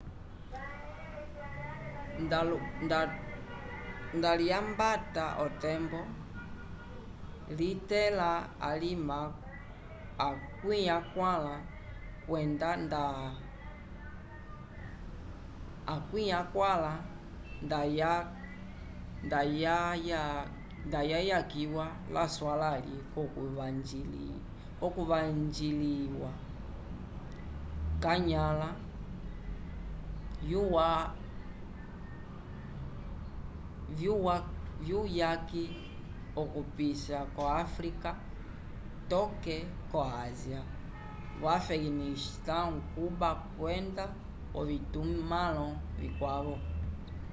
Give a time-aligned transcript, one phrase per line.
[4.19, 6.01] nda lyambata otembo
[7.57, 8.29] litẽla
[8.69, 9.19] alima
[10.19, 11.51] 40
[12.27, 12.69] kwenda
[20.91, 22.95] ndayayakiwa laswalãli
[24.81, 26.31] l'okuvanjiliwa
[28.01, 28.69] k'anyãla
[34.87, 35.65] vyuyaki
[36.41, 38.11] okupisa vo áfrica
[39.11, 39.57] toke
[39.91, 40.61] ko ásia
[41.39, 44.05] vo afeganistão cuba kwenda
[44.59, 45.67] ovitumãlo
[46.01, 46.55] vikwavo